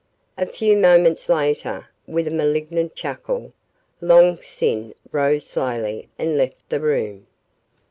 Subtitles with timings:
[0.35, 3.53] A few moments later, with a malignant chuckle,
[4.01, 7.27] Long Sin rose slowly and left the room.